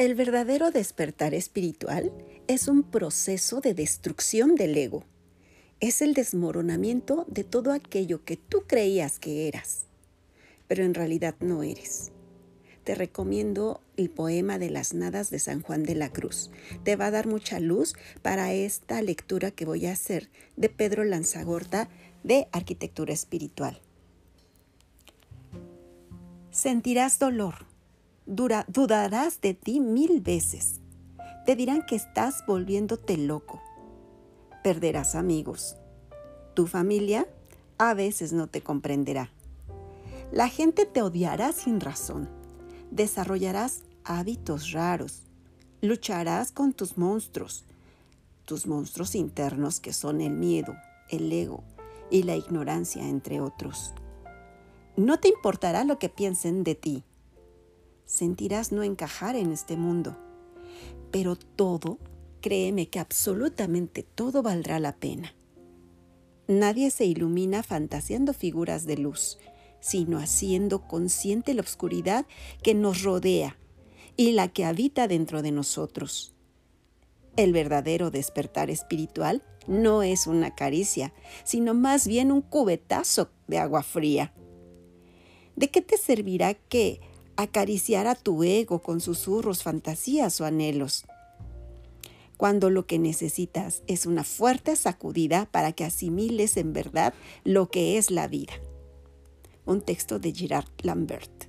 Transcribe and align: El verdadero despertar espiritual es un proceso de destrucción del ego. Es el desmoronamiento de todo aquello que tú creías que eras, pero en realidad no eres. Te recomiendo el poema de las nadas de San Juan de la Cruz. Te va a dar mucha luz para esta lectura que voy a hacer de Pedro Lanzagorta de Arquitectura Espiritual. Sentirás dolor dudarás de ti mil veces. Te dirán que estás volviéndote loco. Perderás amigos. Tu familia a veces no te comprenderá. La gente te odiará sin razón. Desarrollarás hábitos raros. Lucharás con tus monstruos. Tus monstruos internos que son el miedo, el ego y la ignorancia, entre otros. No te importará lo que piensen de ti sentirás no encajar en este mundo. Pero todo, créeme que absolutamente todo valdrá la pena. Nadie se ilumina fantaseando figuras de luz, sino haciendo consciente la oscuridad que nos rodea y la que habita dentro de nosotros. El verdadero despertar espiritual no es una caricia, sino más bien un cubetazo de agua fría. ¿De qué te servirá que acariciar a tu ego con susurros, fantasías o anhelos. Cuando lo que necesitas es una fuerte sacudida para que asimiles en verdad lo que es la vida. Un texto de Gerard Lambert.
El 0.00 0.14
verdadero 0.14 0.70
despertar 0.70 1.34
espiritual 1.34 2.10
es 2.46 2.68
un 2.68 2.84
proceso 2.84 3.60
de 3.60 3.74
destrucción 3.74 4.54
del 4.54 4.74
ego. 4.78 5.04
Es 5.78 6.00
el 6.00 6.14
desmoronamiento 6.14 7.26
de 7.28 7.44
todo 7.44 7.70
aquello 7.70 8.24
que 8.24 8.38
tú 8.38 8.62
creías 8.66 9.18
que 9.18 9.46
eras, 9.46 9.84
pero 10.68 10.84
en 10.84 10.94
realidad 10.94 11.34
no 11.40 11.62
eres. 11.62 12.12
Te 12.82 12.94
recomiendo 12.94 13.82
el 13.98 14.08
poema 14.08 14.58
de 14.58 14.70
las 14.70 14.94
nadas 14.94 15.28
de 15.28 15.38
San 15.38 15.60
Juan 15.60 15.82
de 15.82 15.96
la 15.96 16.10
Cruz. 16.10 16.50
Te 16.82 16.96
va 16.96 17.08
a 17.08 17.10
dar 17.10 17.26
mucha 17.26 17.60
luz 17.60 17.92
para 18.22 18.54
esta 18.54 19.02
lectura 19.02 19.50
que 19.50 19.66
voy 19.66 19.84
a 19.84 19.92
hacer 19.92 20.30
de 20.56 20.70
Pedro 20.70 21.04
Lanzagorta 21.04 21.90
de 22.24 22.48
Arquitectura 22.52 23.12
Espiritual. 23.12 23.82
Sentirás 26.50 27.18
dolor 27.18 27.68
dudarás 28.30 29.40
de 29.40 29.54
ti 29.54 29.80
mil 29.80 30.20
veces. 30.20 30.80
Te 31.44 31.56
dirán 31.56 31.84
que 31.84 31.96
estás 31.96 32.44
volviéndote 32.46 33.16
loco. 33.16 33.60
Perderás 34.62 35.16
amigos. 35.16 35.76
Tu 36.54 36.68
familia 36.68 37.26
a 37.78 37.92
veces 37.94 38.32
no 38.32 38.46
te 38.46 38.62
comprenderá. 38.62 39.32
La 40.30 40.48
gente 40.48 40.86
te 40.86 41.02
odiará 41.02 41.52
sin 41.52 41.80
razón. 41.80 42.28
Desarrollarás 42.92 43.82
hábitos 44.04 44.70
raros. 44.70 45.24
Lucharás 45.80 46.52
con 46.52 46.72
tus 46.72 46.98
monstruos. 46.98 47.64
Tus 48.44 48.66
monstruos 48.66 49.16
internos 49.16 49.80
que 49.80 49.92
son 49.92 50.20
el 50.20 50.32
miedo, 50.32 50.76
el 51.08 51.32
ego 51.32 51.64
y 52.10 52.22
la 52.22 52.36
ignorancia, 52.36 53.08
entre 53.08 53.40
otros. 53.40 53.92
No 54.96 55.18
te 55.18 55.28
importará 55.28 55.82
lo 55.84 55.98
que 55.98 56.08
piensen 56.08 56.62
de 56.62 56.74
ti 56.76 57.04
sentirás 58.10 58.72
no 58.72 58.82
encajar 58.82 59.36
en 59.36 59.52
este 59.52 59.76
mundo. 59.76 60.16
Pero 61.12 61.36
todo, 61.36 61.98
créeme 62.40 62.88
que 62.88 62.98
absolutamente 62.98 64.02
todo 64.02 64.42
valdrá 64.42 64.80
la 64.80 64.96
pena. 64.96 65.32
Nadie 66.48 66.90
se 66.90 67.04
ilumina 67.04 67.62
fantaseando 67.62 68.34
figuras 68.34 68.84
de 68.84 68.96
luz, 68.96 69.38
sino 69.78 70.18
haciendo 70.18 70.88
consciente 70.88 71.54
la 71.54 71.62
oscuridad 71.62 72.26
que 72.64 72.74
nos 72.74 73.02
rodea 73.02 73.56
y 74.16 74.32
la 74.32 74.48
que 74.48 74.64
habita 74.64 75.06
dentro 75.06 75.40
de 75.40 75.52
nosotros. 75.52 76.34
El 77.36 77.52
verdadero 77.52 78.10
despertar 78.10 78.70
espiritual 78.70 79.44
no 79.68 80.02
es 80.02 80.26
una 80.26 80.56
caricia, 80.56 81.14
sino 81.44 81.74
más 81.74 82.08
bien 82.08 82.32
un 82.32 82.42
cubetazo 82.42 83.30
de 83.46 83.58
agua 83.58 83.84
fría. 83.84 84.34
¿De 85.54 85.70
qué 85.70 85.80
te 85.80 85.96
servirá 85.96 86.54
que 86.54 87.00
acariciar 87.42 88.06
a 88.06 88.14
tu 88.14 88.44
ego 88.44 88.80
con 88.82 89.00
susurros, 89.00 89.62
fantasías 89.62 90.40
o 90.40 90.44
anhelos. 90.44 91.04
Cuando 92.36 92.70
lo 92.70 92.86
que 92.86 92.98
necesitas 92.98 93.82
es 93.86 94.06
una 94.06 94.24
fuerte 94.24 94.74
sacudida 94.76 95.46
para 95.50 95.72
que 95.72 95.84
asimiles 95.84 96.56
en 96.56 96.72
verdad 96.72 97.12
lo 97.44 97.70
que 97.70 97.98
es 97.98 98.10
la 98.10 98.28
vida. 98.28 98.54
Un 99.66 99.82
texto 99.82 100.18
de 100.18 100.32
Gerard 100.32 100.68
Lambert. 100.82 101.39